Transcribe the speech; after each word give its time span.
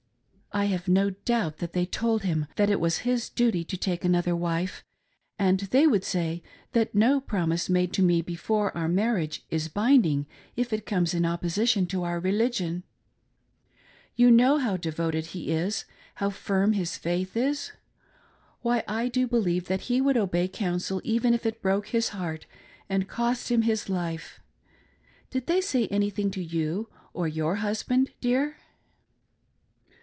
I 0.53 0.65
have 0.65 0.89
no 0.89 1.11
doubt 1.11 1.59
that 1.59 1.71
they 1.71 1.85
told 1.85 2.23
him 2.23 2.45
that 2.57 2.69
it 2.69 2.81
was 2.81 2.99
his 3.07 3.29
duty 3.29 3.63
to 3.63 3.77
take 3.77 4.01
anothet 4.01 4.37
wife, 4.37 4.83
and 5.39 5.61
they 5.61 5.87
would 5.87 6.03
say 6.03 6.43
that 6.73 6.93
no 6.93 7.21
promise 7.21 7.69
made 7.69 7.93
to 7.93 8.01
me 8.03 8.21
before 8.21 8.75
our 8.75 8.89
marriage 8.89 9.45
is 9.49 9.69
binding 9.69 10.25
if 10.57 10.73
it 10.73 10.85
comes 10.85 11.13
in 11.13 11.25
opposition 11.25 11.85
to 11.85 12.03
our 12.03 12.19
religion. 12.19 12.83
You 14.17 14.29
know 14.29 14.57
how 14.57 14.75
devoted 14.75 15.27
he 15.27 15.51
is, 15.53 15.85
how 16.15 16.31
firm 16.31 16.73
his 16.73 16.97
faith 16.97 17.37
is. 17.37 17.71
Why, 18.61 18.83
I 18.89 19.07
do 19.07 19.27
believe 19.27 19.67
that 19.69 19.83
he 19.83 20.01
would 20.01 20.17
obey 20.17 20.49
Counsel 20.49 20.99
even 21.05 21.33
if 21.33 21.45
it 21.45 21.63
btoke 21.63 21.85
his 21.87 22.09
heart 22.09 22.45
and 22.89 23.07
cost 23.07 23.49
him 23.51 23.61
his 23.61 23.85
lifcv 23.85 24.39
Did 25.29 25.47
they 25.47 25.61
say 25.61 25.87
anything 25.87 26.29
to 26.31 26.45
ydu 26.45 26.87
or 27.13 27.29
fmr 27.29 27.59
husband, 27.59 28.11
dear?" 28.19 28.57